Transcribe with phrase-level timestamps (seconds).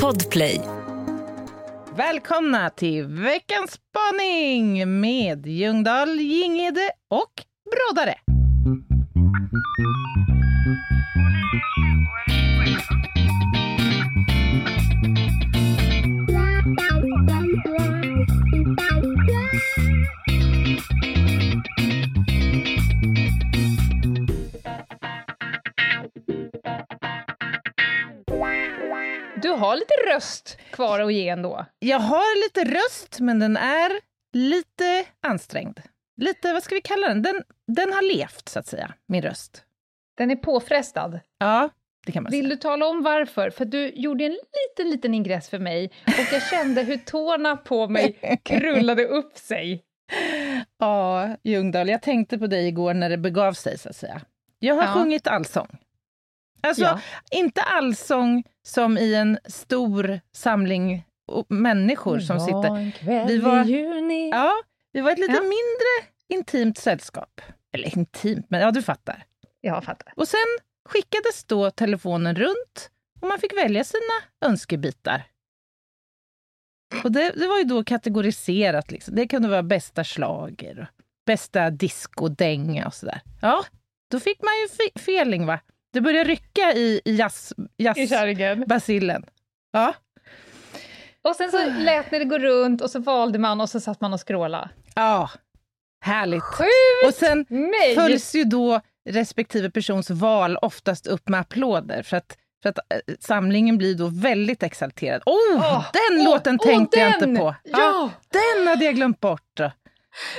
[0.00, 0.60] Podplay.
[1.96, 7.32] Välkomna till veckans spaning med Ljungdahl, Gingede och
[7.70, 8.14] Brodare.
[29.72, 31.66] Har lite röst kvar att ge ändå.
[31.78, 33.92] Jag har lite röst, men den är
[34.32, 35.80] lite ansträngd.
[36.16, 37.22] Lite, vad ska vi kalla den?
[37.22, 39.64] Den, den har levt, så att säga, min röst.
[40.16, 41.20] Den är påfrestad.
[41.38, 41.68] Ja,
[42.06, 42.54] det kan man Vill säga.
[42.54, 43.50] du tala om varför?
[43.50, 47.88] För du gjorde en liten, liten ingress för mig och jag kände hur tårna på
[47.88, 49.82] mig krullade upp sig.
[50.78, 54.20] Ja, Ljungdahl, jag tänkte på dig igår när det begav sig, så att säga.
[54.58, 54.92] Jag har Ja.
[54.94, 55.78] sjungit allsång.
[56.60, 57.00] Alltså, Ja.
[57.30, 61.04] inte allsång som i en stor samling
[61.48, 62.76] människor som sitter.
[62.76, 64.30] en kväll Vi var- i juni.
[64.30, 64.52] Ja,
[64.92, 65.40] vi var ett lite Ja.
[65.40, 67.40] mindre intimt sällskap.
[67.72, 69.24] Eller intimt, men ja, du fattar.
[69.60, 70.12] Jag fattar.
[70.16, 70.46] Och sen
[70.88, 72.90] skickades då telefonen runt
[73.20, 74.12] och man fick välja sina
[74.44, 75.22] önskebitar.
[77.04, 78.90] Och det, det var ju då kategoriserat.
[78.90, 79.14] Liksom.
[79.14, 83.20] Det kunde vara bästa slager, och bästa discodänga och sådär.
[83.42, 83.64] Ja,
[84.10, 85.60] då fick man ju fe- feeling, va?
[85.92, 87.52] Det började rycka i, i jazz,
[87.82, 88.64] I jazz kärringen.
[88.66, 89.24] basillen.
[89.72, 89.94] Ja,
[91.24, 94.00] Och sen så lät ni det gå runt och så valde man och så satt
[94.00, 94.70] man och skråla.
[94.94, 95.30] ja.
[96.04, 96.42] Härligt.
[96.42, 97.94] Sjukt Och sen mig!
[97.94, 98.80] följs ju då
[99.10, 104.06] respektive persons val oftast upp med applåder för att, för att eh, samlingen blir då
[104.06, 105.22] väldigt exalterad.
[105.26, 107.28] Oh, Åh, den åh, låten åh, tänkte jag den!
[107.30, 107.54] inte på.
[107.64, 108.10] Ja!
[108.56, 109.50] den hade jag glömt bort.
[109.54, 109.70] då.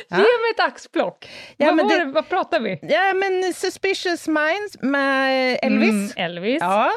[0.10, 1.30] Ge mig ett axplock.
[1.58, 2.06] Ja, vad, det- det...
[2.12, 2.80] vad pratar vi?
[2.82, 5.90] Ja, men Suspicious Minds med Elvis.
[5.90, 6.58] Mm, Elvis.
[6.62, 6.92] Ja.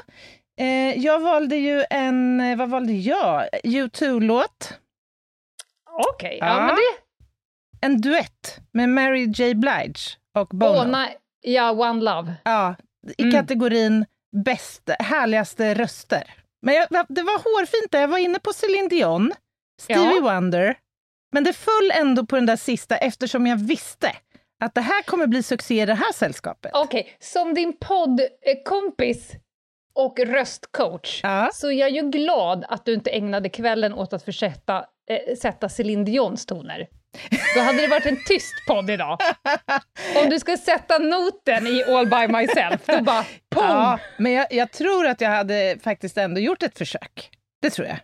[0.60, 3.48] Eh, jag valde ju en, eh, vad valde jag?
[3.64, 4.72] U2-låt.
[6.14, 6.46] Okej, ja.
[6.46, 6.66] Ja.
[6.66, 6.82] men det...
[7.86, 9.54] En duett med Mary J.
[9.54, 10.00] Blige
[10.38, 10.72] och Bono.
[10.72, 11.16] Åh, nej.
[11.40, 12.34] Ja, One Love.
[12.44, 12.74] Ja,
[13.18, 13.32] i Mm.
[13.34, 14.06] kategorin
[14.44, 16.34] bäst, härligaste röster.
[16.62, 18.00] Men jag, det var hårfint där.
[18.00, 19.32] Jag var inne på Céline Dion,
[19.82, 20.20] Stevie Ja.
[20.34, 20.76] Wonder,
[21.32, 24.12] men det föll ändå på den där sista eftersom jag visste
[24.64, 26.70] att det här kommer bli succé i det här sällskapet.
[26.74, 29.32] Okej, som din poddkompis
[29.96, 31.50] och röstcoach Ja.
[31.52, 35.68] så jag är ju glad att du inte ägnade kvällen åt att försöka eh, sätta
[35.68, 36.86] Céline Dions toner.
[37.54, 39.18] Då hade det varit en tyst podd idag.
[40.24, 43.22] Om du ska sätta noten i All by myself, då bara
[43.54, 43.64] pum!
[43.64, 47.30] Ja, men jag, jag tror att jag hade faktiskt ändå gjort ett försök.
[47.62, 47.96] Det tror jag.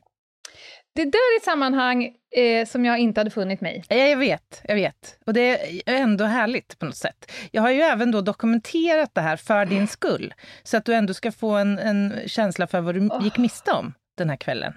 [0.94, 3.82] Det där är ett sammanhang eh, som jag inte hade funnit mig i.
[3.88, 5.18] Ja, Jag vet, jag vet.
[5.26, 5.50] Och det
[5.90, 7.32] är ändå härligt på något sätt.
[7.50, 10.34] Jag har ju även då dokumenterat det här för din skull.
[10.62, 13.94] Så att du ändå ska få en, en känsla för vad du gick miste om
[14.18, 14.72] den här kvällen.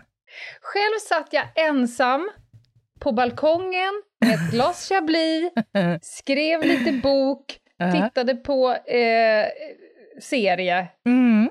[0.61, 2.29] Själv satt jag ensam
[2.99, 5.51] på balkongen med ett glas chablis,
[6.01, 7.57] skrev lite bok,
[7.93, 9.45] tittade på eh,
[10.21, 11.49] serie Mm.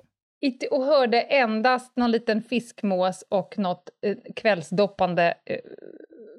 [0.70, 5.58] Och hörde endast någon liten fiskmås och något eh, kvällsdoppande eh,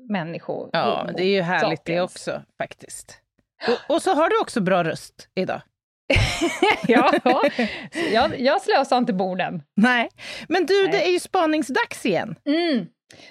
[0.10, 0.70] människor.
[0.74, 3.22] Ja, det är ju härligt det också faktiskt.
[3.68, 5.62] Och, och så har du också bra röst idag.
[6.88, 7.14] ja,
[8.14, 9.64] jag, jag slösar inte borden.
[9.76, 10.10] Nej,
[10.50, 10.92] men du, Nej.
[10.92, 12.36] det är ju spaningsdags igen.
[12.46, 12.86] Mm.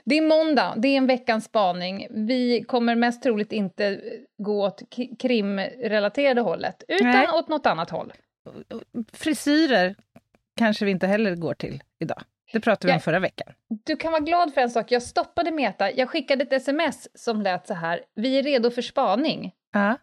[0.05, 2.07] Det är måndag, det är en veckans spaning.
[2.11, 4.01] Vi kommer mest troligt inte
[4.43, 4.83] gå åt
[5.19, 7.29] krimrelaterade hållet, utan Nej.
[7.29, 8.13] åt något annat håll.
[9.13, 9.95] Frisyrer
[10.57, 12.23] kanske vi inte heller går till idag.
[12.53, 13.01] Det pratade vi om Ja.
[13.01, 13.53] förra veckan.
[13.85, 17.43] Du kan vara glad för en sak, jag stoppade Meta, jag skickade ett sms som
[17.43, 19.53] lät så här, vi är redo för spaning.
[19.73, 19.97] Ja.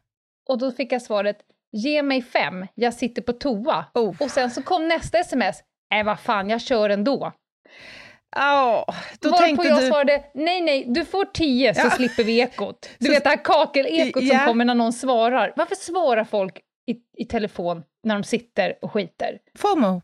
[0.50, 1.38] Och då fick jag svaret,
[1.72, 3.86] ge mig fem, jag sitter på toa.
[3.94, 4.16] Oh.
[4.22, 7.32] Och sen så kom nästa sms, nej vad fan, jag kör ändå.
[8.36, 8.86] Oh,
[9.20, 9.88] då Varpå tänkte jag du...
[9.88, 11.90] svarade, nej nej, du får tio så Ja.
[11.90, 12.90] slipper vi ekot.
[13.00, 14.38] Du Så- vet det här kakelekot Ja.
[14.38, 15.54] som kommer när någon svarar.
[15.56, 19.40] Varför svarar folk i, i telefon när de sitter och skiter?
[19.58, 20.02] FOMO.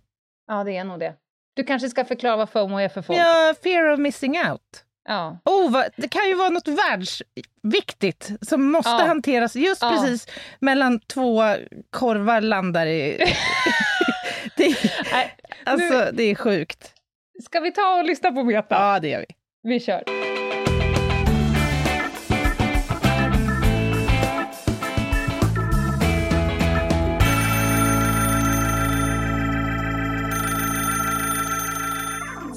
[0.47, 1.13] Ja, det är nog det.
[1.55, 3.19] Du kanske ska förklara vad FOMO är för folk.
[3.19, 4.83] Ja, fear of missing out.
[5.09, 5.37] Ja.
[5.45, 9.05] Oh, vad, det kan ju vara något världsviktigt som måste Ja.
[9.07, 9.89] hanteras just Ja.
[9.91, 10.27] precis
[10.59, 11.41] mellan två
[11.89, 13.17] korvar landar i...
[14.57, 14.75] det,
[15.11, 15.35] Nej,
[15.65, 16.93] alltså, det är sjukt.
[17.43, 18.75] Ska vi ta och lyssna på Meta?
[18.75, 19.35] Ja, det gör vi.
[19.63, 20.03] Vi kör.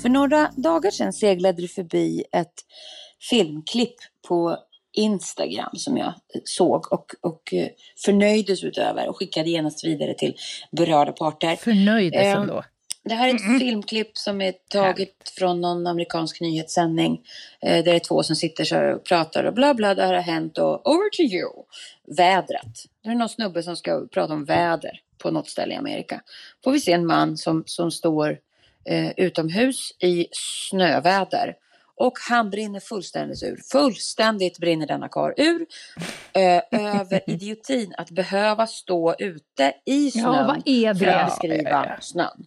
[0.02, 2.55] För några dagar sedan seglade det förbi ett
[3.31, 3.94] filmklipp
[4.29, 4.58] på
[4.93, 6.14] Instagram som jag
[6.44, 7.69] såg och, och eh,
[8.05, 10.37] förnöjdes utöver och skickade genast vidare till
[10.73, 11.56] berörda parter.
[11.56, 12.64] Förnöjdes Ehm, ändå.
[13.05, 17.20] Det här är ett filmklipp som är taget från någon amerikansk nyhetssändning.
[17.62, 20.02] Eh, där det är två som sitter så här och pratar och bla bla, det
[20.02, 21.50] här har hänt och over to you.
[22.17, 22.85] Vädret.
[23.02, 26.23] Det är någon snubbe som ska prata om väder på något ställe i Amerika.
[26.64, 28.38] Får vi se en man som, som står
[28.85, 31.55] eh, utomhus i snöväder.
[31.97, 33.61] Och han brinner fullständigt ur.
[33.73, 35.67] Fullständigt brinner denna kar ur.
[36.32, 36.62] Eh,
[37.00, 41.25] över idiotin att behöva stå ute i snön Ja, vad är för att det?
[41.25, 42.00] beskriva Ja, ja, ja.
[42.00, 42.47] snön.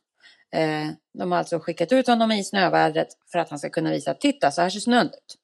[0.56, 0.88] Eh,
[1.20, 4.52] de har alltså skickat ut honom i snövädret för att han ska kunna visa, titta
[4.52, 5.36] så här ser snön ut.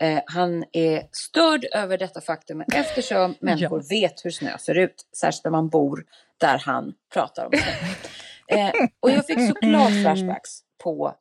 [0.00, 5.44] Eh, han är störd över detta faktum eftersom människor vet hur snö ser ut, särskilt
[5.44, 6.04] när man bor
[6.40, 7.62] där han pratar om snö.
[8.48, 8.70] Eh,
[9.00, 11.14] och jag fick såklart flashbacks på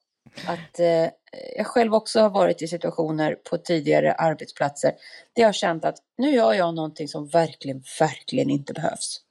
[0.47, 1.09] att eh,
[1.57, 4.89] jag själv också har varit i situationer på tidigare arbetsplatser
[5.33, 9.21] där jag har känt att nu gör jag någonting som verkligen, verkligen inte behövs.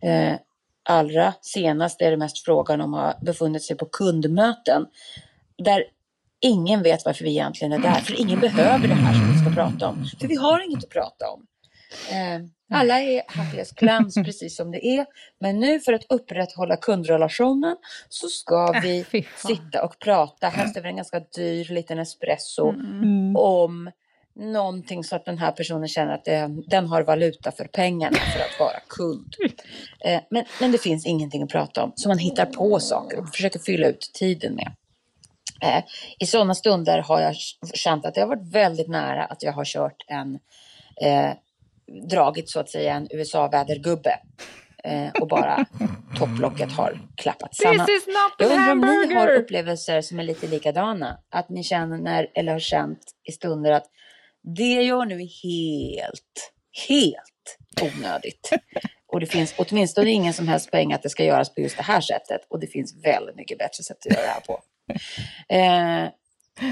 [0.00, 0.34] Eh,
[0.82, 4.86] allra senast är det mest frågan om att ha befunnit sig på kundmöten
[5.58, 5.84] där
[6.40, 9.62] ingen vet varför vi egentligen är där, för ingen behöver det här som vi ska
[9.62, 10.04] prata om.
[10.20, 11.46] För vi har inget att prata om.
[12.10, 12.40] Eh,
[12.70, 15.06] alla är happiness clams precis som det är,
[15.40, 17.76] men nu för att upprätthålla kundrelationen
[18.08, 23.36] så ska vi Äh, sitta och prata, helst över en ganska dyr liten espresso, Mm.
[23.36, 23.90] om
[24.36, 28.40] någonting så att den här personen känner att den, den har valuta för pengarna för
[28.40, 29.34] att vara kund.
[30.04, 33.28] Eh, men, men det finns ingenting att prata om, så man hittar på saker och
[33.28, 34.72] försöker fylla ut tiden med.
[35.62, 35.84] Eh,
[36.18, 37.34] I sådana stunder har jag
[37.74, 40.38] känt att det har varit väldigt nära att jag har kört en,
[41.02, 41.30] eh,
[42.10, 44.18] dragit så att säga en USA-vädergubbe
[44.84, 45.66] eh, och bara
[46.18, 47.86] topplocket har klappat samman.
[47.86, 49.40] This is not Jag undrar om ni har hamburger!
[49.40, 51.18] upplevelser som är lite likadana.
[51.30, 53.86] Att ni känner eller har känt i stunder att
[54.56, 56.52] det gör nu är helt,
[56.88, 58.50] helt onödigt.
[59.12, 61.82] Och det finns åtminstone ingen som helst poäng att det ska göras på just det
[61.82, 62.40] här sättet.
[62.48, 64.60] Och det finns väldigt mycket bättre sätt att göra det här på.
[65.54, 66.12] Eh,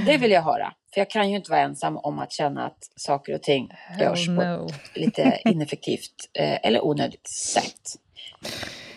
[0.06, 0.72] det vill jag höra.
[0.94, 4.28] För jag kan ju inte vara ensam om att känna att saker och ting görs
[4.28, 4.66] Hell på no.
[4.66, 7.80] ett lite ineffektivt eh, eller onödigt sätt.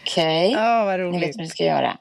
[0.02, 1.98] Okej, Ja, vad ni vet vad ni ska göra.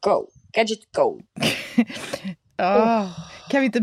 [0.00, 0.26] Go!
[0.52, 1.20] Gadget go!
[2.56, 3.10] Ja.
[3.50, 3.80] Kan, vi inte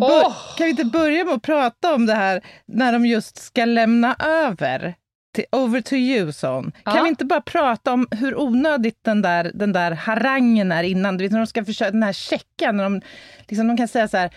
[0.58, 4.16] kan vi inte börja med att prata om det här när de just ska lämna
[4.20, 4.96] över
[5.38, 6.72] till Over to you, son.
[6.86, 6.92] Ja.
[6.92, 11.18] Kan vi inte bara prata om hur onödigt den där, den där harangen är innan?
[11.18, 13.02] Du vet när de ska försöka, den här checkan, när de,
[13.48, 14.30] liksom, de kan säga så här,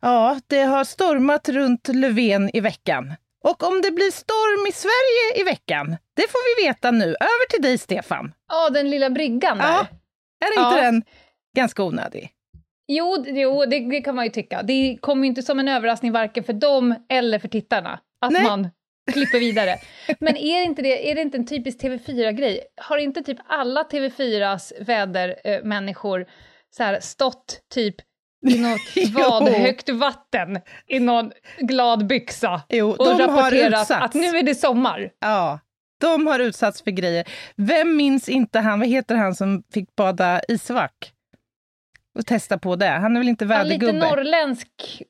[0.00, 3.14] ja, det har stormat runt Löfven i veckan.
[3.44, 7.04] Och om det blir storm i Sverige i veckan, det får vi veta nu.
[7.04, 8.32] Över till dig, Stefan.
[8.48, 9.64] Ja, den lilla bryggan där.
[9.68, 9.86] Ja.
[10.46, 10.82] Är inte Ja.
[10.84, 11.02] den
[11.56, 12.30] ganska onödig?
[12.88, 14.62] Jo, jo det, det kan man ju tycka.
[14.62, 18.42] Det kommer ju inte som en överraskning varken för dem eller för tittarna att Nej.
[18.42, 18.68] man
[19.12, 19.78] klipper vidare.
[20.20, 22.60] Men är inte, det, är det inte en typisk TV4-grej?
[22.76, 26.26] Har inte typ alla TV4s vädermänniskor
[26.76, 27.94] så här stått typ
[28.46, 34.54] i något vadhögt vatten i någon glad byxa Jo, och rapporterat att nu är det
[34.54, 35.10] sommar?
[35.20, 35.60] Ja,
[36.00, 37.28] de har utsatts för grejer.
[37.56, 41.12] Vem minns inte han, vad heter han som fick bada isvak?
[42.18, 42.88] Och testa på det.
[42.88, 44.10] Han är väl inte Ja, lite vädergubbe?
[44.10, 45.02] norrländsk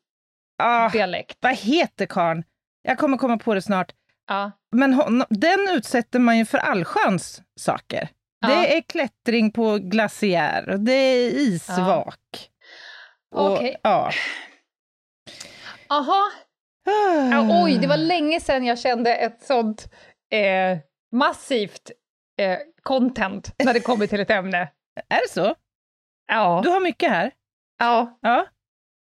[0.62, 1.38] ah, dialekt.
[1.40, 2.44] vad heter karln?
[2.88, 3.92] Jag kommer komma på det snart.
[4.26, 4.50] Ja.
[4.76, 8.08] Men hon, den utsätter man ju för allsköns saker.
[8.40, 8.48] Ja.
[8.48, 12.50] Det är klättring på glaciär, det är isvak.
[13.34, 13.76] Och- Okej.
[13.82, 14.10] Ja.
[15.90, 16.22] Aha,
[17.32, 19.92] Ja, oj, det var länge sedan jag kände ett sånt
[20.32, 20.78] eh,
[21.12, 21.90] massivt
[22.40, 24.58] eh, content när det kommer till ett ämne.
[25.08, 25.54] Är det så?
[26.26, 26.60] Ja.
[26.64, 27.30] Du har mycket här.
[27.78, 28.18] ja.
[28.22, 28.46] Ja.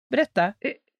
[0.09, 0.53] Berätta.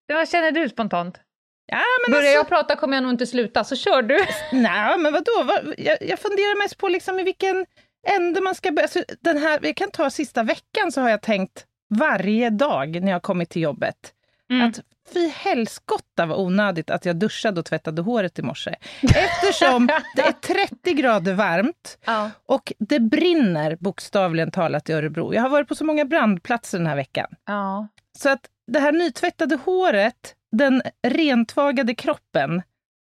[0.08, 1.20] Vad känner du spontant?
[1.68, 4.18] Ja, Börjar alltså, jag prata kommer jag nog inte sluta, så kör du.
[4.52, 5.44] Nej, men vadå?
[5.44, 7.66] Vad, jag, jag funderar mest på liksom i vilken
[8.08, 8.84] ände man ska börja.
[8.84, 11.66] Alltså, den här, vi kan ta sista veckan så har jag tänkt
[12.00, 14.12] varje dag när jag kommit till jobbet
[14.50, 14.68] Mm.
[14.70, 14.80] att
[15.14, 18.76] fy helskotta vad onödigt att jag duschade och tvättade håret i morse.
[19.16, 22.32] Eftersom det är 30 grader varmt Ja.
[22.46, 25.34] och det brinner bokstavligen talat i Örebro.
[25.34, 27.28] Jag har varit på så många brandplatser den här veckan.
[27.46, 27.88] ja.
[28.18, 32.62] Så att det här nytvättade håret, den rentvagade kroppen,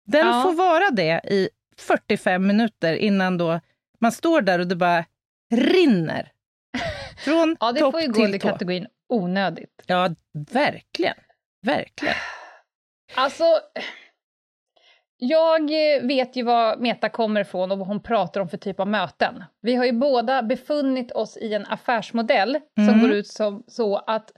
[0.06, 0.42] den Ja.
[0.42, 3.60] får vara det i 45 minuter innan då
[4.00, 5.04] man står där och det bara
[5.54, 6.32] rinner.
[7.24, 9.82] Från ja, det topp får ju gå under kategorin onödigt.
[9.86, 10.10] Ja,
[10.52, 11.16] verkligen.
[11.66, 12.14] Verkligen.
[13.14, 13.44] Alltså,
[15.16, 15.70] jag
[16.02, 19.44] vet ju vad Meta kommer ifrån och vad hon pratar om för typ av möten.
[19.60, 23.00] Vi har ju båda befunnit oss i en affärsmodell som Mm.
[23.00, 24.32] går ut som, så att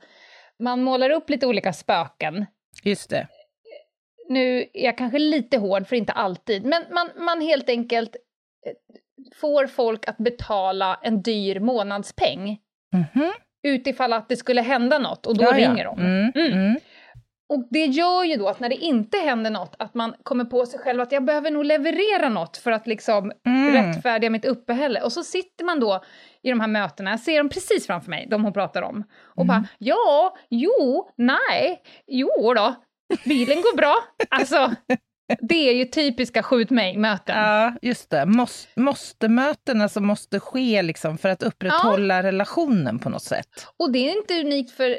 [0.58, 2.46] man målar upp lite olika spöken.
[2.82, 3.26] Just det.
[4.28, 8.16] Nu är jag kanske lite hård, för inte alltid, men man, man helt enkelt
[8.66, 8.72] eh,
[9.40, 12.58] får folk att betala en dyr månadspeng
[12.92, 13.32] Mhm.
[13.62, 15.68] utifall att det skulle hända något och då Ja, ja.
[15.70, 15.98] ringer de.
[16.00, 16.52] Mm, Mm.
[16.52, 16.76] mm.
[17.48, 20.66] Och det gör ju då att när det inte händer något, att man kommer på
[20.66, 23.72] sig själv att jag behöver nog leverera något för att liksom Mm.
[23.72, 25.02] rättfärdiga mitt uppehälle.
[25.02, 26.04] Och så sitter man då
[26.42, 29.44] i de här mötena, jag ser dem precis framför mig, de hon pratar om, och
[29.44, 29.48] Mm.
[29.48, 32.74] bara ja, jo, nej, jo då,
[33.24, 33.94] bilen går bra.
[34.28, 34.70] Alltså,
[35.40, 37.38] det är ju typiska skjut mig-möten.
[37.38, 38.26] Ja, just det.
[38.26, 43.66] Måste, måste-mötena som måste ske liksom för att upprätthålla relationen på något sätt.
[43.78, 44.90] Och det är inte unikt för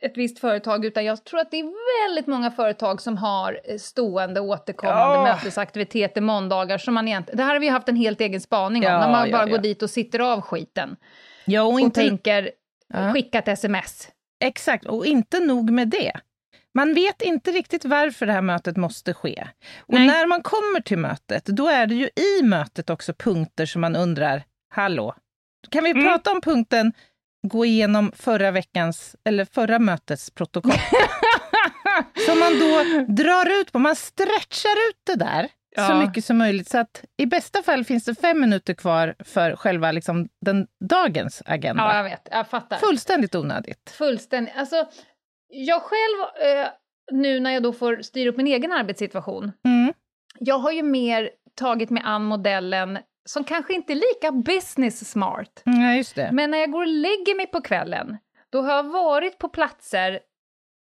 [0.00, 1.72] ett visst företag, utan jag tror att det är
[2.08, 5.34] väldigt många företag som har eh, stående återkommande Ja.
[5.34, 7.36] mötesaktiviteter måndagar som man egentligen...
[7.36, 9.48] Det här har vi haft en helt egen spaning om, Ja, när man ja, bara
[9.48, 9.56] ja.
[9.56, 10.96] går dit och sitter av skiten
[11.44, 12.50] Ja, och och inte, tänker
[12.94, 13.12] Ja.
[13.12, 14.08] skicka ett sms.
[14.44, 16.12] Exakt, och inte nog med det.
[16.74, 19.48] Man vet inte riktigt varför det här mötet måste ske.
[19.80, 20.06] Och Nej.
[20.06, 22.08] när man kommer till mötet, då är det ju
[22.40, 25.14] i mötet också punkter som man undrar, hallå,
[25.70, 26.04] kan vi Mm.
[26.04, 26.92] prata om punkten
[27.46, 30.72] gå igenom förra veckans, eller förra mötets protokoll?
[32.26, 35.42] som man då drar ut på, man stretchar ut det där
[35.76, 36.06] så Ja.
[36.06, 36.68] mycket som möjligt.
[36.68, 41.42] Så att i bästa fall finns det fem minuter kvar för själva liksom, den, dagens
[41.46, 41.82] agenda.
[41.82, 42.28] Ja, jag vet.
[42.30, 42.76] Jag fattar.
[42.76, 43.90] Fullständigt onödigt.
[43.98, 44.54] Fullständigt.
[44.56, 44.88] Alltså,
[45.54, 46.68] jag själv, eh,
[47.12, 49.92] nu när jag då får styra upp min egen arbetssituation, Mm.
[50.38, 55.62] jag har ju mer tagit mig an modellen som kanske inte är lika business smart,
[55.64, 56.30] Ja, just det.
[56.32, 58.16] Men när jag går och lägger mig på kvällen,
[58.50, 60.20] då har jag varit på platser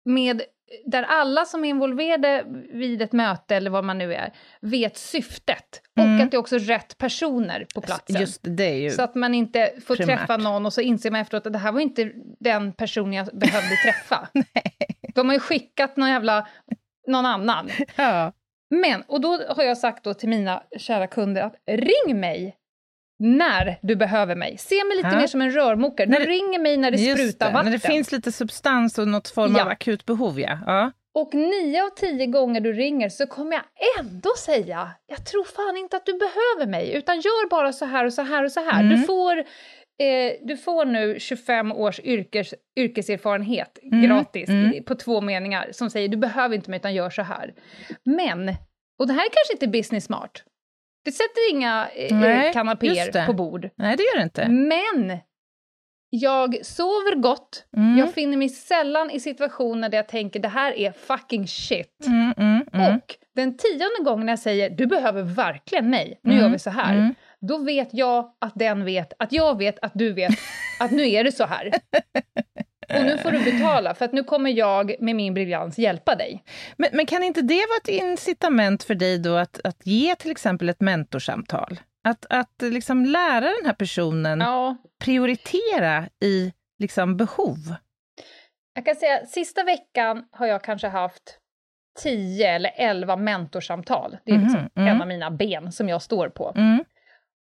[0.06, 0.42] med,
[0.86, 5.82] där alla som är involverade vid ett möte eller vad man nu är, vet syftet.
[6.00, 6.16] Mm.
[6.16, 8.22] Och att det är också rätt personer på platsen.
[8.22, 8.90] Just det, ju...
[8.90, 10.20] Så att man inte får primärt.
[10.20, 13.26] träffa någon och så inser man efteråt att det här var inte den person jag
[13.26, 14.28] behövde träffa.
[15.16, 16.48] De har ju skickat någon jävla,
[17.08, 17.70] någon annan.
[17.96, 18.34] ja.
[18.70, 22.56] Men, och då har jag sagt då till mina kära kunder att ring mig
[23.20, 24.58] när du behöver mig.
[24.58, 25.18] Se mig lite Ja.
[25.18, 26.08] mer som en rörmokare.
[26.10, 27.72] När Du det- ringer mig när det sprutar det, vatten.
[27.72, 29.62] När det finns lite substans och något form Ja.
[29.62, 30.60] av akut behov, ja.
[30.66, 30.92] ja.
[31.18, 33.64] Och nio av tio gånger du ringer så kommer jag
[34.00, 38.06] ändå säga jag tror fan inte att du behöver mig, utan gör bara så här
[38.06, 38.80] och så här och så här.
[38.84, 38.90] Mm.
[39.00, 44.84] Du, får, eh, du får nu 25 års yrkes, yrkeserfarenhet Mm, gratis mm.
[44.84, 47.54] på två meningar som säger du behöver inte mig utan gör så här.
[48.06, 48.50] Men,
[49.00, 50.44] och det här kanske inte är business smart.
[51.06, 52.02] Det sätter inga eh,
[52.44, 53.70] just kanapéer på bord.
[53.76, 54.48] Nej, det gör det inte.
[54.50, 55.18] Men
[56.10, 57.66] jag sover gott.
[57.78, 57.98] Mm.
[57.98, 62.06] Jag finner mig sällan i situationer där jag tänker det här är fucking shit.
[62.08, 62.96] Mm, mm, mm.
[62.96, 66.70] Och den tionde gången jag säger du behöver verkligen mig, nu Mm, gör vi så
[66.70, 66.96] här.
[66.96, 67.16] mm.
[67.42, 70.32] Då vet jag att den vet, att jag vet att du vet
[70.80, 71.72] att nu är det så här.
[72.90, 76.44] Och nu får du betala, för att nu kommer jag med min briljans hjälpa dig.
[76.78, 80.32] Men, men kan inte det vara ett incitament för dig då att, att ge till
[80.32, 81.80] exempel ett mentorsamtal?
[82.04, 87.58] Att, att liksom lära den här personen Ja, prioritera i liksom behov?
[88.74, 91.40] jag kan säga sista veckan har jag kanske haft
[92.00, 94.18] 10 eller 11 mentorsamtal.
[94.26, 94.96] Det är liksom Mhm, mm.
[94.96, 96.54] en av mina ben som jag står på.
[96.56, 96.84] Mm.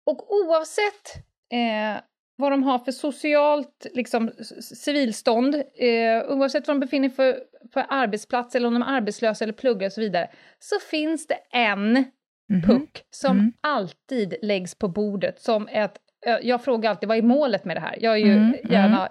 [0.07, 1.17] Och oavsett
[1.53, 2.03] eh,
[2.37, 4.31] vad de har för socialt liksom,
[4.77, 7.37] civilstånd, eh, oavsett vad de befinner sig för,
[7.73, 11.39] för arbetsplats eller om de är arbetslösa eller pluggar och så vidare, så finns det
[11.53, 12.05] en
[12.49, 12.63] Mhm.
[12.63, 13.53] puck som Mm.
[13.61, 15.97] alltid läggs på bordet som ett...
[16.27, 17.97] eh, Jag frågar alltid, vad är målet med det här?
[18.01, 19.09] Jag är ju Mm, gärna...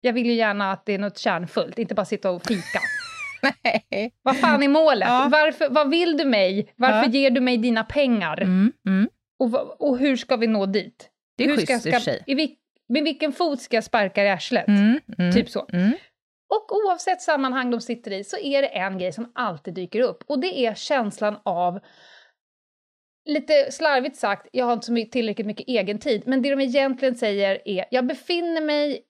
[0.00, 2.78] Jag vill ju gärna att det är något kärnfullt, inte bara sitta och fika.
[3.64, 4.12] Nej.
[4.22, 5.08] vad fan är målet?
[5.08, 5.28] Ja.
[5.32, 6.72] Varför, vad vill du mig?
[6.76, 7.10] Varför Ja.
[7.12, 8.40] ger du mig dina pengar?
[8.40, 9.08] Mm, mm.
[9.38, 11.10] Och, och hur ska vi nå dit?
[11.38, 12.22] Det är hur schysst ska, i och för sig.
[12.26, 12.54] i vil,
[12.88, 14.68] med vilken fot ska jag sparka i arslet?
[14.68, 15.68] Mm, mm, Typ så.
[15.72, 15.92] Mm.
[16.54, 20.24] Och oavsett sammanhang de sitter i så är det en grej som alltid dyker upp
[20.26, 21.80] och det är känslan av
[23.24, 27.14] Lite slarvigt sagt, jag har inte så tillräckligt mycket egen tid, men det de egentligen
[27.14, 29.02] säger är jag befinner mig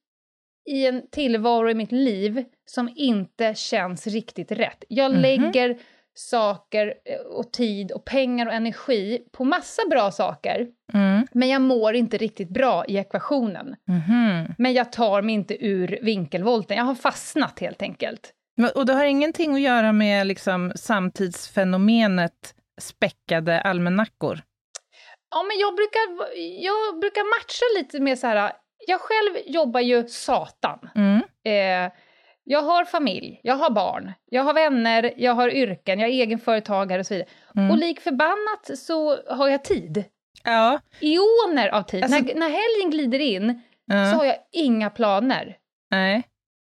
[0.70, 4.85] i en tillvaro i mitt liv som inte känns riktigt rätt.
[4.88, 5.20] Jag Mhm.
[5.20, 5.78] lägger
[6.18, 11.26] saker eh, och tid och pengar och energi på massa bra saker, Mm.
[11.32, 13.76] men jag mår inte riktigt bra i ekvationen.
[13.88, 14.54] Mhm.
[14.58, 18.32] Men jag tar mig inte ur vinkelvolten, jag har fastnat helt enkelt.
[18.75, 24.40] Och det har ingenting att göra med liksom samtidsfenomenet späckade almanackor?
[25.30, 28.52] Ja, men jag brukar, jag brukar matcha lite med så här,
[28.87, 30.90] jag själv jobbar ju satan.
[30.94, 31.16] Mm.
[31.44, 31.92] Eh,
[32.50, 37.00] jag har familj, jag har barn, jag har vänner, jag har yrken, jag är egenföretagare
[37.00, 37.28] och så vidare.
[37.57, 37.71] Mm.
[37.71, 40.05] Och lik förbannat så har jag tid.
[40.45, 40.81] Ja.
[41.00, 42.02] Eoner av tid.
[42.02, 44.12] Alltså- när, när helgen glider in ja.
[44.12, 45.57] så har jag inga planer.
[45.90, 46.23] Nej.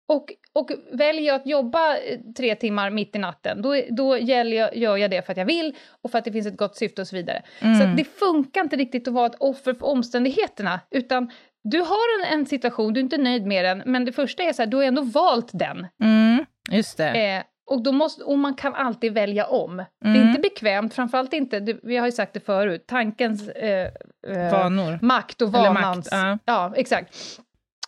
[0.09, 4.57] Och, och väljer jag att jobba eh, tre timmar mitt i natten, då, då gäller
[4.57, 6.76] jag, gör jag det för att jag vill och för att det finns ett gott
[6.76, 7.43] syfte och så vidare.
[7.61, 7.81] Mm.
[7.81, 11.31] Så det funkar inte riktigt att vara ett offer för omständigheterna, utan
[11.64, 14.52] du har en, en situation, du är inte nöjd med den, men det första är
[14.52, 15.87] så här, du har ändå valt den.
[16.02, 17.35] Mm, just det.
[17.37, 19.76] Eh, och, då måste, och man kan alltid välja om.
[19.76, 20.28] Det är Mm.
[20.28, 23.88] inte bekvämt, framförallt inte, det, vi har ju sagt det förut, tankens eh,
[24.28, 25.97] eh, makt och vanans...
[25.97, 26.38] makt, ja.
[26.44, 27.14] ja, exakt.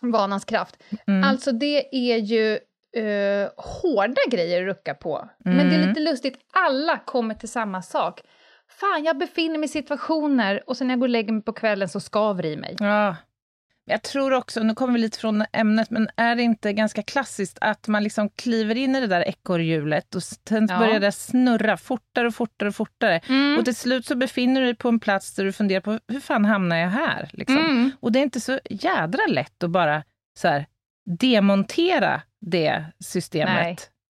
[0.01, 0.83] Vanans kraft.
[1.07, 1.23] Mm.
[1.29, 2.53] Alltså det är ju
[2.97, 5.29] eh, hårda grejer att rucka på.
[5.45, 5.87] Men det är Mm.
[5.89, 8.21] lite lustigt, alla kommer till samma sak.
[8.69, 11.53] Fan, jag befinner mig i situationer och sen när jag går och lägger mig på
[11.53, 12.75] kvällen så skaver det i mig.
[12.79, 13.15] Ja.
[13.89, 17.57] Jag tror också, nu kommer vi lite från ämnet, men är det inte ganska klassiskt
[17.61, 20.79] att man liksom kliver in i det där ekorrhjulet och sen Ja.
[20.79, 23.19] börjar det snurra fortare och fortare och fortare.
[23.29, 23.57] Mm.
[23.59, 26.19] Och till slut så befinner du dig på en plats där du funderar på hur
[26.19, 27.29] fan hamnar jag här?
[27.33, 27.57] Liksom.
[27.57, 27.91] Mm.
[27.99, 30.03] Och det är inte så jädra lätt att bara
[30.39, 30.65] så här,
[31.19, 33.77] demontera det systemet Nej.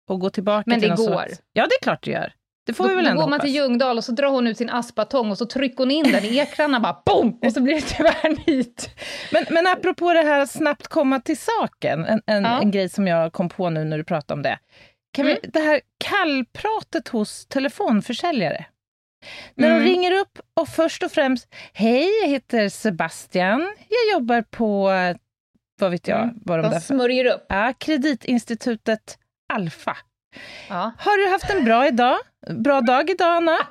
[0.10, 1.06] och gå tillbaka Men till det går.
[1.06, 1.42] Sorts...
[1.54, 2.34] Ja, det är klart det gör.
[2.68, 4.48] Det får Då, vi väl då ändå går man till Ljungdahl och så drar hon
[4.48, 7.40] ut sin aspatong och så trycker hon in den i ekrarna bara boom!
[7.46, 8.90] Och så blir det tvärnit.
[9.32, 12.62] Men, men apropå det här att snabbt komma till saken, en, en, Ja.
[12.62, 14.60] en grej som jag kom på nu när du pratade om det.
[15.14, 15.38] Kan Mm.
[15.44, 18.66] vi, det här kallpratet hos telefonförsäljare.
[19.56, 19.80] När Mm.
[19.84, 24.92] de ringer upp och först och främst, hej, jag heter Sebastian, jag jobbar på,
[25.80, 26.36] vad vet jag, Mm.
[26.46, 27.46] vad de De där smörjer upp.
[27.50, 29.18] Ja, kreditinstitutet
[29.54, 29.98] Alfa.
[30.70, 30.92] Ja.
[30.98, 32.18] Har du haft en bra idag?
[32.50, 33.58] Bra dag idag, Anna?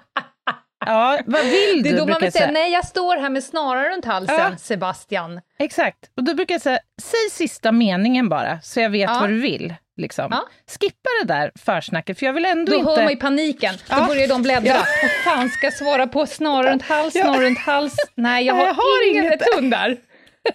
[0.86, 1.94] Ja, vad vill Det du?
[1.96, 4.56] är då man vill säga, nej jag står här med snaran runt halsen, Ja.
[4.58, 5.40] Sebastian.
[5.58, 5.98] Exakt.
[6.16, 9.18] Och då brukar jag säga, säg sista meningen bara, så jag vet Ja.
[9.20, 9.74] vad du vill.
[9.96, 10.28] Liksom.
[10.30, 10.42] Ja.
[10.80, 12.90] Skippa det där försnacket, för jag vill ändå Då inte...
[12.90, 14.06] hör man ju paniken, då Ja.
[14.06, 14.68] börjar de bläddra.
[14.68, 14.82] Ja.
[15.02, 16.26] Vad fan ska jag svara på?
[16.26, 17.96] Snara runt hals, snara runt hals.
[18.14, 19.96] Nej, jag har, jag har ingen hund där.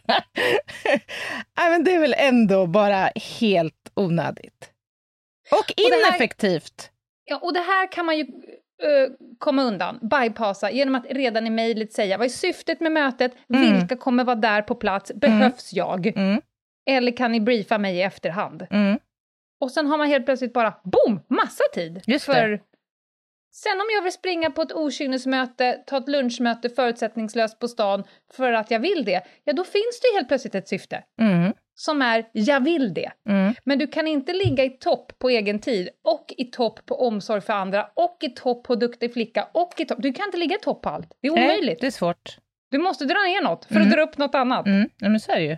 [1.57, 3.09] Nej, men det är väl ändå bara
[3.39, 4.69] helt onödigt.
[5.51, 6.90] Och det ineffektivt.
[7.25, 8.23] Ja, och det här kan man ju
[8.83, 13.31] eh, komma undan, bypassa, genom att redan i mejlet säga vad är syftet med mötet,
[13.53, 13.73] Mm.
[13.79, 16.07] vilka kommer vara där på plats, behövs jag?
[16.07, 16.41] Mm,
[16.89, 18.67] Eller kan ni briefa mig i efterhand?
[18.71, 18.99] mm.
[19.61, 22.01] Och sen har man helt plötsligt bara, boom, massa tid.
[22.07, 22.33] Just det.
[22.33, 22.61] för
[23.53, 28.03] Sen om jag vill springa på ett okynnesmöte, ta ett lunchmöte förutsättningslöst på stan
[28.34, 32.02] för att jag vill det, ja då finns det helt plötsligt ett syfte Mm, som
[32.02, 33.12] är jag vill det.
[33.30, 33.54] mm.
[33.63, 37.41] Men du kan inte ligga i topp på egen tid och i topp på omsorg
[37.41, 39.98] för andra och i topp på duktig flicka och i topp.
[40.02, 41.08] Du kan inte ligga i topp på allt.
[41.22, 41.82] Det är Nej, omöjligt.
[41.82, 42.38] det är svårt.
[42.72, 43.88] Du måste dra ner något för Mm.
[43.88, 44.65] att dra upp något annat.
[44.67, 44.89] Mm.
[44.98, 45.58] Ja, men så är det ju.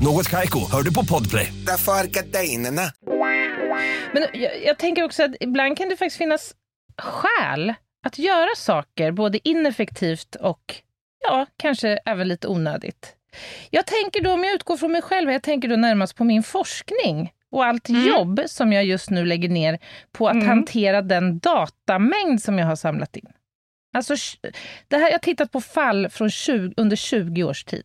[0.00, 1.52] Något Kaiko, hör du på Podplay.
[1.66, 2.82] Därför är gardinerna.
[4.12, 6.54] Men jag, jag tänker också att ibland kan det faktiskt finnas
[6.98, 7.74] skäl
[8.06, 10.74] att göra saker både ineffektivt och
[11.28, 13.14] ja, kanske även lite onödigt.
[13.70, 16.42] Jag tänker då, om jag utgår från mig själv, jag tänker då närmast på min
[16.42, 19.78] forskning och allt jobb som jag just nu lägger ner
[20.12, 20.48] på att Mm.
[20.48, 23.26] hantera den datamängd som jag har samlat in.
[23.96, 24.14] Alltså,
[24.88, 27.84] det här, jag har tittat på fall från 20, under 20 års tid.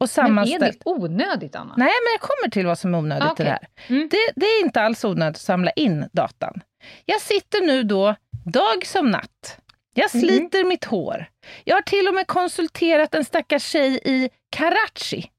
[0.00, 1.74] Och Men är det onödigt, Anna?
[1.76, 3.44] Nej, men jag kommer till vad som är onödigt i Okej.
[3.46, 3.68] det här.
[3.96, 4.08] Mm.
[4.10, 6.60] Det, det är inte alls onödigt att samla in datan.
[7.04, 9.58] Jag sitter nu då dag som natt.
[9.94, 10.26] Jag Mm.
[10.28, 11.26] sliter mitt hår.
[11.64, 15.30] Jag har till och med konsulterat en stackars tjej i Karachi.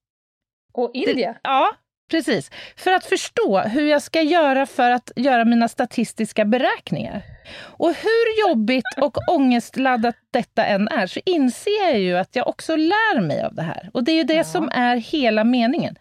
[0.74, 1.36] Och India?
[1.43, 1.71] Ja,
[2.12, 2.52] precis.
[2.76, 7.21] För att förstå hur jag ska göra för att göra mina statistiska beräkningar.
[7.60, 12.76] Och hur jobbigt och ångestladdat detta än är, så inser jag ju att jag också
[12.76, 13.89] lär mig av det här.
[13.93, 14.43] Och det är ju det Ja.
[14.43, 15.95] som är hela meningen.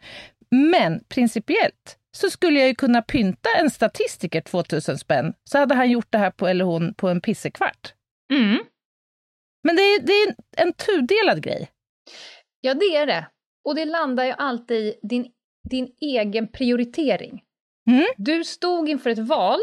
[0.51, 5.91] Men principiellt så skulle jag ju kunna pynta en statistiker 2000 spänn, så hade han
[5.91, 7.95] gjort det här på, eller hon på en pissekvart.
[8.33, 8.59] Mm.
[9.65, 11.69] Men det är, det är en tudelad grej.
[12.61, 13.27] Ja, det är det.
[13.65, 15.27] Och det landar ju alltid i din,
[15.71, 17.43] din egen prioritering.
[17.91, 18.07] Mm.
[18.17, 19.59] Du stod inför ett val.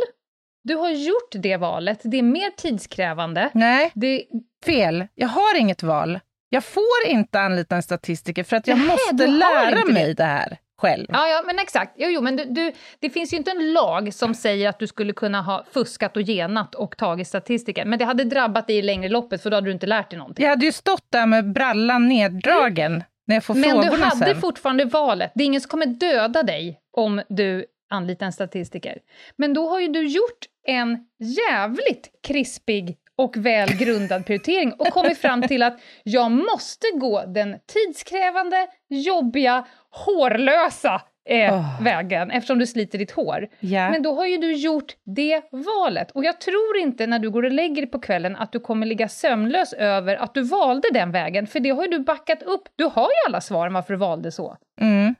[0.63, 1.99] Du har gjort det valet.
[2.03, 3.49] Det är mer tidskrävande.
[3.53, 4.23] Nej, Det,
[4.65, 5.07] fel.
[5.15, 6.19] Jag har inget val.
[6.49, 10.13] Jag får inte anlita en statistiker för att jag Nähä, måste lära mig det.
[10.13, 11.05] det här själv.
[11.09, 11.93] ja, ja, men exakt.
[11.97, 14.87] Jo, jo, men du, du, det finns ju inte en lag som säger att du
[14.87, 17.85] skulle kunna ha fuskat och genat och tagit statistiker.
[17.85, 20.19] Men det hade drabbat dig i längre loppet, för då hade du inte lärt dig
[20.19, 20.43] någonting.
[20.43, 24.41] Jag hade ju stått där med brallan neddragen när jag får Men du hade sen.
[24.41, 25.31] fortfarande valet.
[25.35, 28.99] Det är ingen som kommer döda dig om du anlitar en statistiker.
[29.35, 35.41] Men då har ju du gjort en jävligt krispig och välgrundad prioritering och kommit fram
[35.41, 41.83] till att jag måste gå den tidskrävande, jobbiga, hårlösa eh, Åh.
[41.83, 43.47] vägen eftersom du sliter ditt hår.
[43.59, 43.89] Ja.
[43.89, 46.11] Men då har ju du gjort det valet.
[46.11, 48.85] Och jag tror inte när du går och lägger dig på kvällen att du kommer
[48.85, 52.61] ligga sömnlös över att du valde den vägen, för det har ju du backat upp.
[52.75, 54.57] Du har ju alla svaren varför du valde så.
[54.81, 55.15] Mm.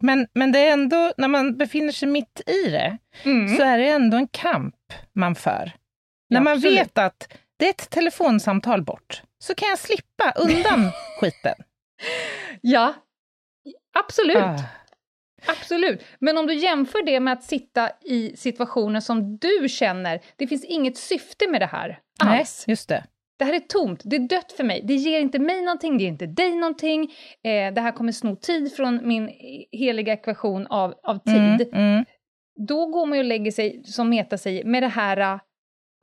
[0.00, 2.98] Men, men det är ändå, när man befinner sig mitt i det,
[3.56, 4.74] så är det ändå en kamp
[5.12, 5.72] man för.
[6.30, 6.80] När man absolut.
[6.80, 11.54] vet att det är ett telefonsamtal bort, så kan jag slippa undan skiten.
[12.60, 12.94] Ja,
[13.98, 14.36] absolut.
[14.36, 14.58] Ah.
[15.46, 16.02] Absolut.
[16.18, 20.64] Men om du jämför det med att sitta i situationer som du känner, det finns
[20.64, 22.64] inget syfte med det här Nej, alls.
[22.68, 23.04] just det.
[23.38, 24.80] Det här är tomt, det är dött för mig.
[24.84, 27.02] Det ger inte mig någonting, det ger inte dig någonting.
[27.44, 29.30] Eh, det här kommer sno tid från min
[29.72, 31.68] heliga ekvation av, av tid.
[31.72, 32.04] Mm, mm.
[32.68, 35.40] Då går man ju och lägger sig, som Meta säger, med det här uh,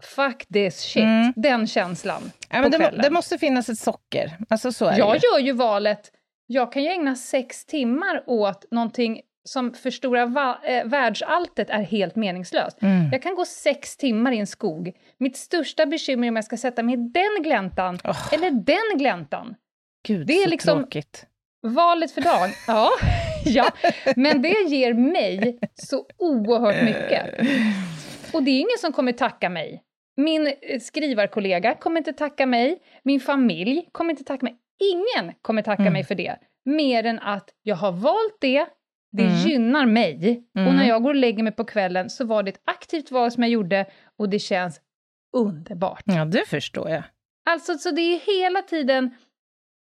[0.03, 1.33] fuck this shit, Mm.
[1.35, 4.37] den känslan Ja, men det, må, det måste finnas ett socker.
[4.49, 6.11] Alltså så är Jag det gör ju valet,
[6.47, 11.81] jag kan ju ägna sex timmar åt någonting som för stora va- eh, världsalltet är
[11.81, 12.81] helt meningslöst.
[12.81, 13.09] Mm.
[13.11, 14.91] Jag kan gå sex timmar i en skog.
[15.17, 18.33] Mitt största bekymmer är om jag ska sätta mig i den gläntan Åh.
[18.33, 19.55] eller den gläntan.
[20.07, 21.25] Gud, det är så liksom- tråkigt.
[21.67, 22.89] Valet för dagen, ja,
[23.45, 23.69] ja,
[24.15, 27.25] men det ger mig så oerhört mycket.
[28.33, 29.81] Och det är ingen som kommer tacka mig.
[30.17, 34.55] Min eh, skrivarkollega kommer inte tacka mig, min familj kommer inte tacka mig.
[34.79, 35.93] Ingen kommer tacka Mm.
[35.93, 36.35] mig för det,
[36.65, 38.65] mer än att jag har valt det,
[39.11, 39.35] det Mm.
[39.35, 40.43] gynnar mig.
[40.55, 40.67] Mm.
[40.67, 43.31] Och när jag går och lägger mig på kvällen så var det ett aktivt val
[43.31, 43.85] som jag gjorde
[44.17, 44.81] och det känns
[45.37, 46.03] underbart.
[46.05, 47.03] Ja, det förstår jag.
[47.49, 49.15] Alltså, så det är hela tiden,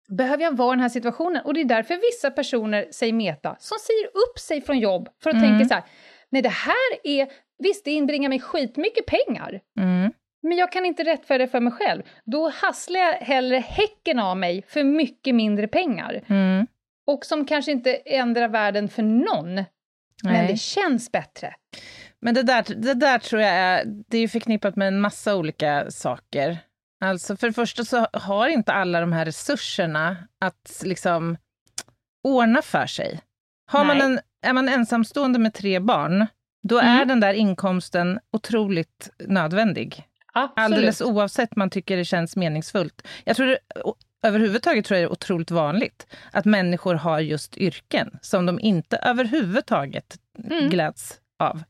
[0.10, 1.41] behöver jag vara i den här situationen?
[1.46, 5.30] Och det är därför vissa personer, säger Meta, som säger upp sig från jobb för
[5.30, 5.50] att Mm.
[5.50, 5.84] tänka så här,
[6.30, 10.12] nej det här är, visst det inbringar mig skitmycket pengar, Mm.
[10.44, 12.04] Men jag kan inte rättfärdiga för mig själv.
[12.26, 16.24] Då hasslar jag hellre häcken av mig för mycket mindre pengar.
[16.28, 16.68] Mm.
[17.08, 19.66] Och som kanske inte ändrar världen för någon, men
[20.34, 20.48] Nej.
[20.48, 21.54] det känns bättre.
[22.22, 25.92] Men det där, det där tror jag är, det är förknippat med en massa olika
[25.92, 26.58] saker.
[27.06, 31.38] Alltså för det första så har inte alla de här resurserna att liksom
[32.24, 33.20] ordna för sig.
[33.72, 36.28] Har man en, är man ensamstående med tre barn,
[36.68, 37.08] då är Mm.
[37.08, 40.04] den där inkomsten otroligt nödvändig.
[40.34, 40.65] Absolut.
[40.65, 43.08] Alldeles oavsett man tycker det känns meningsfullt.
[43.24, 43.58] Jag tror det,
[44.24, 48.98] överhuvudtaget tror jag det är otroligt vanligt att människor har just yrken som de inte
[48.98, 50.17] överhuvudtaget
[50.52, 50.69] Mm.
[50.69, 51.63] gläds av.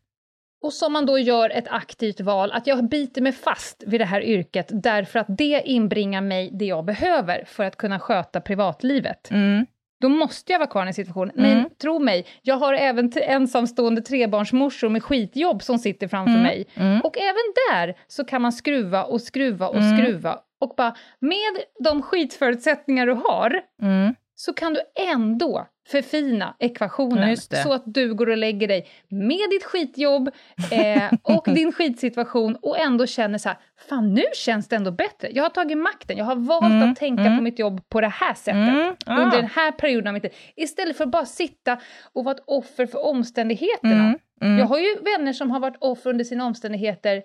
[0.64, 4.06] Och som man då gör ett aktivt val, att jag biter mig fast vid det
[4.06, 9.32] här yrket därför att det inbringar mig det jag behöver för att kunna sköta privatlivet.
[9.32, 9.66] Mm.
[10.04, 11.30] Då måste jag vara kvar i en situation.
[11.38, 11.50] Mm.
[11.58, 16.44] Men tro mig, jag har även ensamstående trebarnsmorsor med skitjobb som sitter framför Mm.
[16.44, 16.66] mig.
[16.76, 17.02] Mm.
[17.02, 19.98] Och även där så kan man skruva och skruva och Mm.
[19.98, 20.40] skruva.
[20.60, 24.16] Och bara, med de skitförutsättningar du har, Mm.
[24.36, 29.64] Så kan du ändå förfina ekvationen så att du går och lägger dig med ditt
[29.64, 30.30] skitjobb
[30.72, 33.58] eh, och din skitsituation och ändå känner så här,
[33.90, 35.30] fan nu känns det ändå bättre.
[35.32, 37.38] Jag har tagit makten, jag har valt Mm, att tänka mm.
[37.38, 38.56] på mitt jobb på det här sättet.
[38.56, 39.18] Mm, ah.
[39.24, 40.34] Under den här perioden av mitt liv.
[40.56, 41.80] Istället för att bara sitta
[42.14, 44.04] och vara ett offer för omständigheterna.
[44.04, 44.20] Mm.
[44.42, 44.60] Mm.
[44.60, 47.24] Jag har ju vänner som har varit offer under sina omständigheter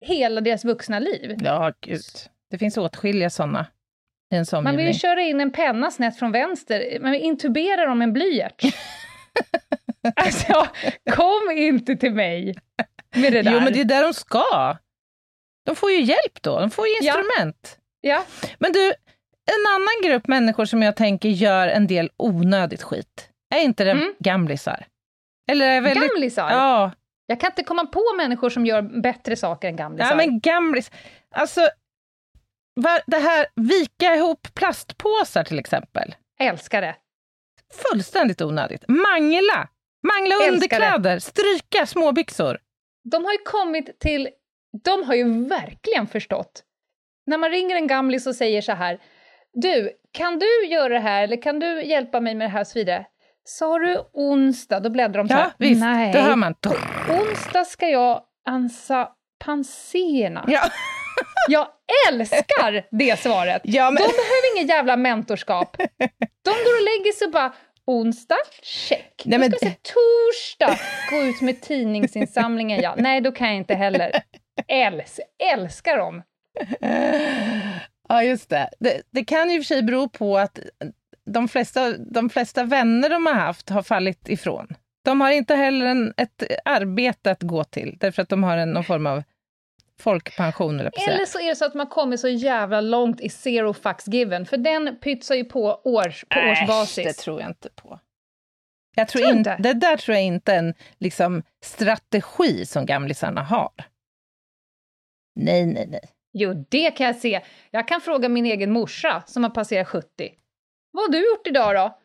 [0.00, 1.36] hela deras vuxna liv.
[1.40, 2.00] Ja, gud.
[2.50, 3.66] Det finns åtskilliga sådana
[4.62, 8.06] Man vill ju köra in en penna snett från vänster, man vill intubera dem med
[8.06, 8.62] en blyert.
[10.16, 10.66] alltså,
[11.10, 12.54] kom inte till mig
[13.16, 13.52] med det där.
[13.52, 14.76] Jo, men det är där de ska.
[15.66, 17.14] De får ju hjälp då, de får ju Ja.
[17.18, 17.78] instrument.
[18.00, 18.24] ja.
[18.58, 18.86] Men du,
[19.48, 23.90] en annan grupp människor som jag tänker gör en del onödigt skit, är inte det
[23.90, 24.14] Mm.
[24.18, 24.86] gamlisar?
[25.50, 26.10] Eller är väldigt...
[26.12, 26.50] Gamlisar.
[26.50, 26.90] Ja,
[27.26, 30.10] Jag kan inte komma på människor som gör bättre saker än gamlisar.
[30.10, 30.90] ja, men gamlis...
[31.30, 31.60] Alltså,
[33.06, 36.14] det här vika ihop plastpåsar till exempel.
[36.40, 36.96] Älskar det.
[37.92, 38.84] Fullständigt onödigt.
[38.88, 39.68] Mangla!
[40.02, 42.58] Mangla Älskar underkläder, stryka småbyxor.
[43.10, 44.28] De har ju kommit till...
[44.84, 46.62] De har ju verkligen förstått.
[47.26, 48.98] När man ringer en gamlis och säger så här,
[49.52, 52.66] du, kan du göra det här eller kan du hjälpa mig med det här och
[52.66, 53.06] så vidare?
[53.44, 55.52] Sa du onsdag, då bläddrar de så Ja, här.
[55.58, 55.80] visst.
[55.80, 56.54] Nej, Då hör man...
[57.10, 59.08] onsdag ska jag ansa
[59.44, 60.44] panserna.
[60.48, 60.60] Ja.
[61.48, 61.68] Jag
[62.08, 63.62] älskar det svaret!
[63.64, 63.94] Ja, men...
[63.94, 65.76] De behöver ingen jävla mentorskap.
[66.42, 67.52] De går och lägger sig och bara,
[67.86, 69.22] onsdag, check.
[69.24, 70.78] Nej, men- ska vi se, torsdag,
[71.10, 72.94] gå ut med tidningsinsamlingen, ja.
[72.98, 74.12] Nej, då kan jag inte heller.
[74.68, 75.20] Äls,
[75.52, 76.22] älskar dem.
[78.08, 78.70] Ja, just det.
[78.78, 79.02] det.
[79.10, 80.58] Det kan ju för sig bero på att
[81.26, 84.68] de flesta, de flesta vänner de har haft har fallit ifrån.
[85.04, 88.70] De har inte heller en, ett arbete att gå till, därför att de har en,
[88.70, 89.22] någon form av
[89.98, 91.14] folkpension, eller säga.
[91.14, 94.46] Eller så är det så att man kommer så jävla långt i zero fucks given,
[94.46, 97.04] för den pytsar ju på, års, på Äsch, årsbasis.
[97.04, 98.00] det tror jag inte på.
[98.94, 99.62] Jag tror Tror inte, inte?
[99.62, 103.70] det där tror jag inte är en liksom, strategi som gamlisarna har.
[105.34, 106.10] Nej, nej, nej.
[106.32, 107.40] Jo, det kan jag se.
[107.70, 110.06] Jag kan fråga min egen morsa som har passerat 70.
[110.90, 111.98] Vad har du gjort idag då?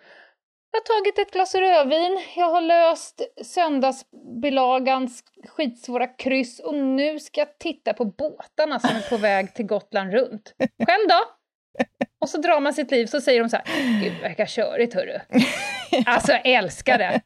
[0.71, 7.41] Jag har tagit ett glas rödvin, jag har löst söndagsbilagans skitsvåra kryss och nu ska
[7.41, 10.53] jag titta på båtarna som är på väg till Gotland runt.
[10.59, 11.19] Själv då?
[12.21, 15.19] Och så drar man sitt liv så säger de så här, gud verkar körigt hörru.
[16.05, 17.21] Alltså jag älskar det.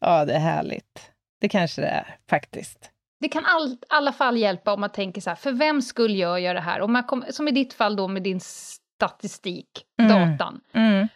[0.00, 1.10] Ja, det är härligt.
[1.40, 2.90] Det kanske det är, faktiskt.
[3.20, 6.40] Det kan all, alla fall hjälpa om man tänker så här, för vem skulle jag
[6.40, 6.80] göra det här?
[6.80, 9.68] Om man kom, som i ditt fall då med din statistik,
[10.02, 10.30] Mm.
[10.38, 10.60] datan.
[10.72, 11.08] Mm.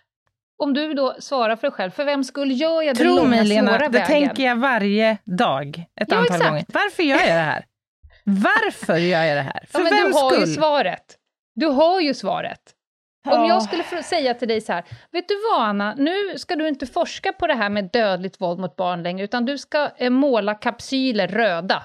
[0.65, 3.29] Om du då svarar för dig själv, för vem skulle gör jag den Tro långa,
[3.29, 4.07] mig, Lena, svåra det vägen?
[4.07, 6.51] tänker jag varje dag, ett Ja, antal exakt.
[6.51, 6.65] gånger.
[6.69, 7.65] Varför gör jag det här?
[8.25, 9.65] Varför gör jag det här?
[9.71, 10.49] För ja, men vems du har skull?
[10.49, 11.17] ju svaret.
[11.55, 12.61] Du har ju svaret.
[13.27, 13.49] Om Ja.
[13.49, 16.87] jag skulle säga till dig så här, vet du vad Anna, nu ska du inte
[16.87, 20.55] forska på det här med dödligt våld mot barn längre, utan du ska eh, måla
[20.55, 21.83] kapsyler röda.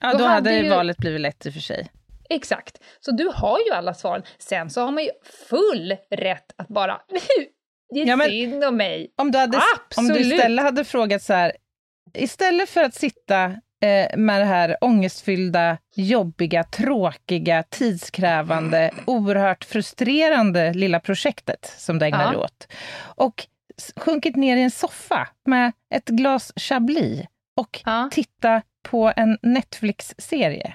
[0.00, 1.90] Ja, då då, hade hade ju- valet blivit lätt i och för sig.
[2.30, 2.78] Exakt.
[3.00, 4.22] Så du har ju alla svaren.
[4.38, 5.10] Sen så har man ju
[5.48, 7.00] full rätt att bara,
[7.90, 9.12] det är Ja, men- synd om mig.
[9.16, 9.62] Om du, hade, om
[10.06, 10.32] du Absolut.
[10.32, 11.52] istället hade frågat så här,
[12.14, 13.44] istället för att sitta
[13.82, 22.24] eh, med det här ångestfyllda, jobbiga, tråkiga, tidskrävande, oerhört frustrerande lilla projektet som du ägnar
[22.24, 22.44] dig Ja.
[22.44, 22.68] åt,
[23.00, 23.46] och
[23.96, 28.08] sjunkit ner i en soffa med ett glas Chablis och Ja.
[28.12, 30.74] titta på en Netflix-serie.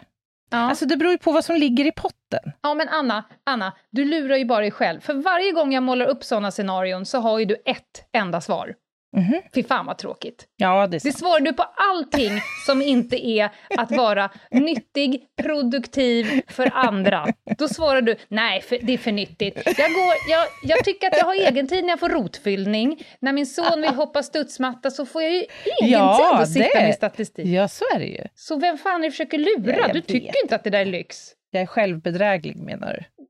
[0.53, 0.59] Ja.
[0.59, 2.51] Alltså det beror ju på vad som ligger i potten.
[2.61, 4.99] Ja, men Anna, Anna, du lurar ju bara dig själv.
[4.99, 8.73] För varje gång jag målar upp sådana scenarion så har ju du ett enda svar.
[9.13, 9.41] Mhm.
[9.55, 10.47] Fy fan vad tråkigt.
[10.55, 12.31] Ja, det är Det svarar du på allting
[12.65, 17.27] som inte är att vara nyttig, produktiv för andra.
[17.57, 19.55] Då svarar du, nej, för, det är för nyttigt.
[19.65, 23.03] Jag, går, jag, jag tycker att jag har egen tid när jag får rotfyllning.
[23.19, 26.79] När min son vill hoppa studsmatta så får jag ju egen Ja, tid att sitta
[26.79, 27.45] det- med statistik.
[27.47, 28.23] Ja, så är det ju.
[28.35, 29.75] Så vem fan är du försöker lura?
[29.77, 30.43] Ja, du tycker vet.
[30.43, 31.31] inte att det där är lyx.
[31.51, 33.25] Jag är självbedräglig menar du?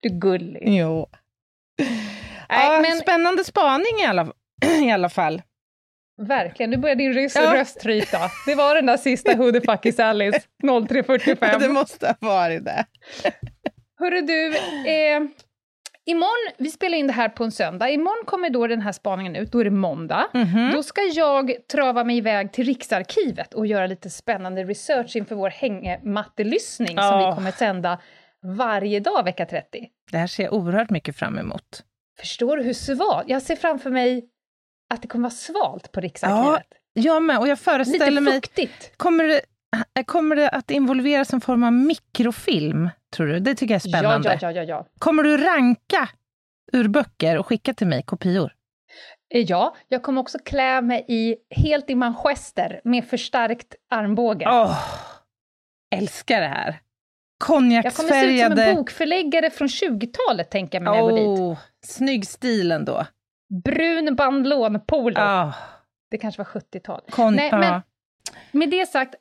[0.00, 0.62] Du är gullig.
[0.66, 1.06] Jo.
[1.78, 4.32] Nej, ja, men Spännande spaning i alla,
[4.84, 5.42] i alla fall.
[6.22, 7.54] verkligen, nu börjar din röst, Ja.
[7.54, 8.18] röst tryta.
[8.46, 11.58] Det var den där sista Who the fuck is Alice 03.45.
[11.60, 12.84] Det måste ha varit det.
[13.98, 14.46] Hörru du,
[14.90, 15.20] eh,
[16.06, 19.36] imorgon, vi spelar in det här på en söndag, imorgon kommer då den här spaningen
[19.36, 20.26] ut, då är det måndag.
[20.34, 20.70] Mhm.
[20.72, 25.50] Då ska jag trava mig iväg till Riksarkivet och göra lite spännande research inför vår
[25.50, 27.30] hängmattelyssning som Ja.
[27.30, 28.00] vi kommer sända
[28.56, 29.86] varje dag vecka 30.
[30.12, 31.82] Det här ser jag oerhört mycket fram emot.
[32.20, 33.28] Förstår du hur svalt?
[33.28, 34.24] Jag ser framför mig
[34.94, 36.66] att det kommer vara svalt på Riksarkivet.
[36.92, 38.34] Jag med, och jag föreställer Lite mig...
[38.34, 38.96] fuktigt.
[38.96, 39.40] Kommer det,
[40.04, 43.40] kommer det att involveras en form av mikrofilm, tror du?
[43.40, 44.28] Det tycker jag är spännande.
[44.28, 44.86] Ja, ja, ja, ja, ja.
[44.98, 46.08] Kommer du ranka
[46.72, 48.52] ur böcker och skicka till mig kopior?
[49.34, 54.46] Eh, Ja, jag kommer också klä mig i, helt i manchester med förstärkt armbåge.
[54.48, 54.78] Åh,
[55.96, 56.66] älskar det här.
[57.38, 58.64] Jag kommer se ut som Konjaksfärgade...
[58.64, 61.58] en bokförläggare från 20-talet, tänker jag mig när jag går dit.
[61.86, 63.06] Snygg stil ändå.
[63.64, 65.20] Brun bandlånpolo.
[65.20, 65.54] Oh,
[66.10, 67.00] Det kanske var 70-tal.
[67.10, 67.82] kon- Nej, men-
[68.52, 69.14] Med det sagt,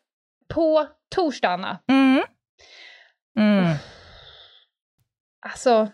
[0.54, 2.24] på torsdag, Anna, Mm.
[3.40, 3.66] Mm.
[5.48, 5.92] alltså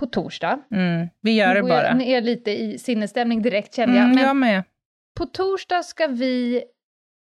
[0.00, 1.08] på torsdag, Mm.
[1.20, 1.94] Vi gör det nu går jag bara.
[1.94, 4.62] ner lite i sinnesstämning direkt kände jag, Mm, men jag med.
[5.16, 6.62] på torsdag ska vi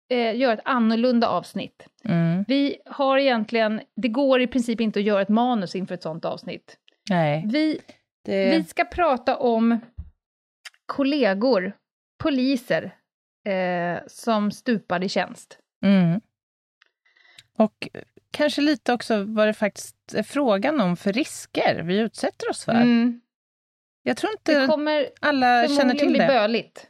[0.09, 1.87] eh, göra ett annorlunda avsnitt.
[2.03, 2.45] Mm.
[2.47, 6.25] Vi har egentligen, det går i princip inte att göra ett manus inför ett sånt
[6.25, 6.77] avsnitt.
[7.09, 7.79] Nej, Vi,
[8.27, 8.49] det...
[8.49, 9.79] vi ska prata om
[10.85, 11.73] kollegor,
[12.17, 12.95] poliser,
[13.47, 15.57] eh, som stupade i tjänst.
[15.83, 16.21] Mm.
[17.57, 17.87] Och
[18.31, 22.71] kanske lite också vad det faktiskt är frågan om för risker vi utsätter oss för.
[22.71, 23.21] Mm.
[24.03, 26.27] Jag tror Det inte kommer alla känner förmodligen till bli det.
[26.27, 26.87] böligt.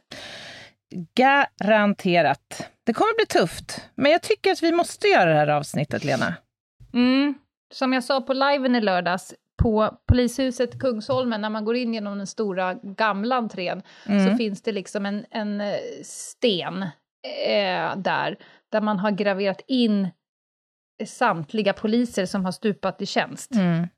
[1.14, 2.70] Garanterat.
[2.84, 6.34] Det kommer bli tufft, men jag tycker att vi måste göra det här avsnittet, Lena.
[6.94, 7.34] Mm.
[7.72, 12.18] Som jag sa på liven i lördags, på polishuset Kungsholmen, när man går in genom
[12.18, 14.30] den stora gamla entrén, Mm.
[14.30, 16.82] så finns det liksom en, en eh, sten
[17.46, 18.36] eh, där,
[18.72, 20.08] där man har graverat in
[21.04, 23.54] samtliga poliser som har stupat i tjänst.
[23.54, 23.88] Mm.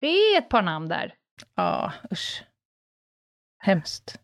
[0.00, 1.14] Det är ett par namn där.
[1.54, 2.44] Ja, usch.
[3.58, 4.20] Hemskt.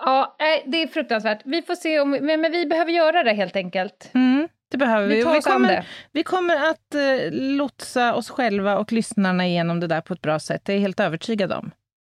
[0.00, 1.42] Ja, nej, det är fruktansvärt.
[1.44, 4.10] Vi får se om, men vi behöver göra det helt enkelt.
[4.14, 5.14] Mm, det behöver vi.
[5.14, 10.00] Vi vi, kommer, vi kommer att eh, lotsa oss själva och lyssnarna igenom det där
[10.00, 10.64] på ett bra sätt.
[10.64, 11.70] Det är jag helt övertygad om.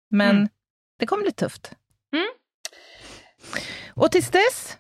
[0.09, 0.49] Men Mm.
[0.99, 1.75] det kommer bli tufft.
[2.13, 2.27] Mm.
[3.93, 4.77] Och tills dess,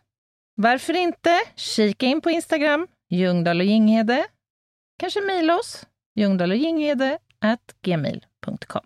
[0.55, 4.25] varför inte kika in på Instagram, Ljungdahl och Ginghede.
[4.99, 8.85] Kanske mejla oss, ljungdahl och Ginghede at gmail.com.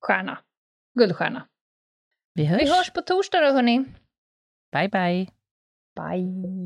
[0.00, 0.38] Stjärna.
[0.98, 1.46] Guldstjärna.
[2.34, 2.62] Vi hörs.
[2.62, 3.84] Vi hörs på torsdag då, hörni.
[4.72, 5.26] Bye, bye.
[5.96, 6.65] Bye.